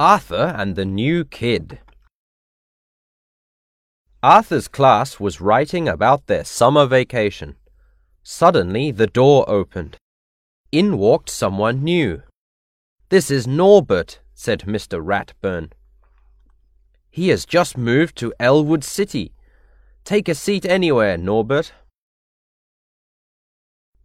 [0.00, 1.78] Arthur and the New Kid.
[4.22, 7.56] Arthur's class was writing about their summer vacation.
[8.22, 9.98] Suddenly the door opened.
[10.72, 12.22] In walked someone new.
[13.10, 15.04] This is Norbert, said Mr.
[15.04, 15.70] Ratburn.
[17.10, 19.34] He has just moved to Elwood City.
[20.04, 21.74] Take a seat anywhere, Norbert.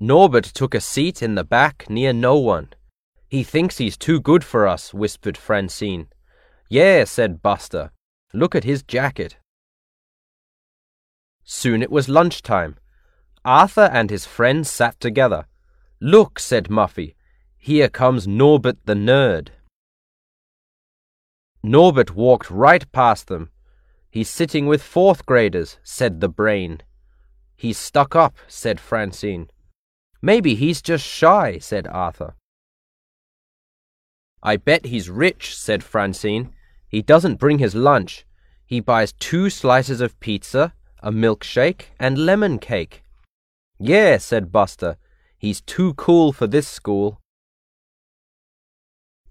[0.02, 2.74] Norbert took a seat in the back near no one.
[3.28, 6.08] He thinks he's too good for us, whispered Francine.
[6.70, 7.92] Yeah, said Buster.
[8.34, 9.38] Look at his jacket.
[11.44, 12.78] Soon it was lunchtime.
[13.44, 15.46] Arthur and his friends sat together.
[16.02, 17.16] Look, said Muffy.
[17.58, 19.50] Here comes Norbert the nerd.
[21.64, 23.50] Norbert walked right past them.
[24.10, 26.82] He's sitting with fourth graders, said the brain.
[27.56, 29.50] He's stuck up, said Francine.
[30.22, 32.36] Maybe he's just shy, said Arthur.
[34.46, 36.54] I bet he's rich, said Francine.
[36.88, 38.28] He doesn't bring his lunch.
[38.64, 40.72] He buys two slices of pizza,
[41.02, 43.04] a milkshake, and lemon cake.
[43.80, 44.98] Yeah, said Buster.
[45.40, 47.20] He's too cool for this school.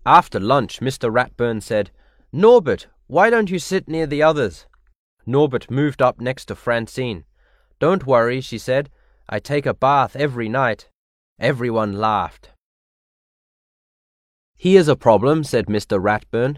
[0.05, 1.13] After lunch, Mr.
[1.13, 1.93] Ratburn said,
[2.33, 4.67] Norbert, why don't you sit near the others?
[5.25, 7.25] Norbert moved up next to Francine.
[7.79, 8.91] Don't worry, she said.
[9.29, 10.89] I take a bath every night.
[11.39, 12.51] Everyone laughed.
[14.65, 16.03] Here's a problem, said Mr.
[16.03, 16.57] Ratburn.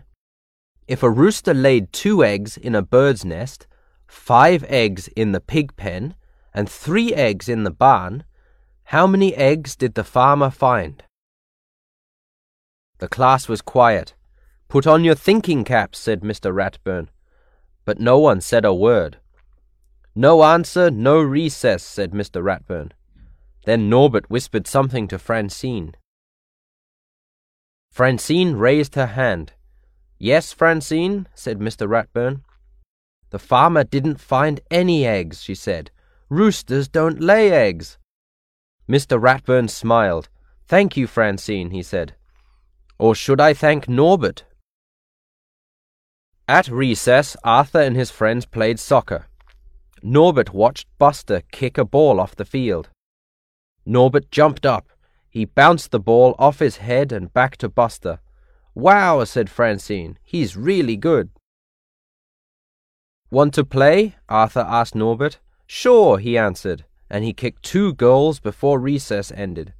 [0.87, 3.67] If a rooster laid two eggs in a bird's nest,
[4.07, 6.15] five eggs in the pig pen,
[6.55, 8.23] and three eggs in the barn,
[8.95, 11.03] how many eggs did the farmer find?
[12.99, 14.15] The class was quiet.
[14.69, 16.55] Put on your thinking caps, said Mr.
[16.55, 17.09] Ratburn.
[17.85, 19.17] But no one said a word.
[20.15, 22.41] No answer, no recess, said Mr.
[22.41, 22.93] Ratburn.
[23.65, 25.97] Then Norbert whispered something to Francine.
[27.97, 29.55] Francine raised her hand.
[30.19, 31.89] Yes, Francine, said Mr.
[31.89, 32.43] Ratburn.
[33.31, 35.91] The farmer didn't find any eggs, she said.
[36.29, 37.97] Roosters don't lay eggs.
[38.87, 39.19] Mr.
[39.19, 40.29] Ratburn smiled.
[40.67, 42.15] Thank you, Francine, he said.
[42.99, 44.45] Or should I thank Norbert?
[46.47, 49.27] At recess, Arthur and his friends played soccer.
[50.03, 52.91] Norbert watched Buster kick a ball off the field.
[53.87, 54.87] Norbert jumped up.
[55.37, 58.21] He bounced the ball off his head and back to Buster.
[58.75, 60.19] Wow, said Francine.
[60.23, 61.29] He's really good.
[63.31, 64.15] Want to play?
[64.31, 65.39] Arthur asked Norbert.
[65.67, 69.75] Sure, he answered, and he kicked two goals before recess ended.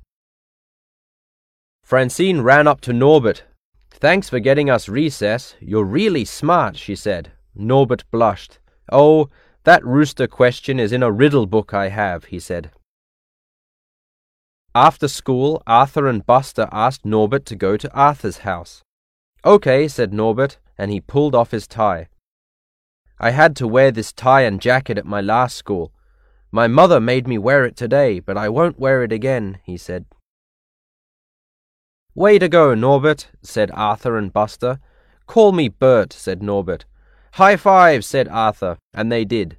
[1.83, 3.45] Francine ran up to Norbert.
[3.91, 5.55] Thanks for getting us recess.
[5.59, 7.33] You're really smart, she said.
[7.55, 8.59] Norbert blushed.
[8.93, 9.31] Oh,
[9.65, 12.73] that rooster question is in a riddle book I have, he said.
[14.77, 18.83] After school, Arthur and Buster asked Norbert to go to Arthur's house.
[19.43, 22.09] Okay, said Norbert, and he pulled off his tie.
[23.19, 25.95] I had to wear this tie and jacket at my last school.
[26.53, 30.05] My mother made me wear it today, but I won't wear it again, he said.
[32.15, 34.79] Way to go, Norbert, said Arthur and Buster.
[35.27, 36.85] Call me Bert, said Norbert.
[37.33, 39.57] High five, said Arthur, and they did.